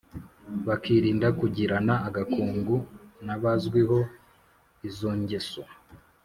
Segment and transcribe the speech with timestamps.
[0.67, 2.75] bakirinda kugirana agakungu
[3.25, 3.99] n’abazwiho
[4.87, 5.61] izongeso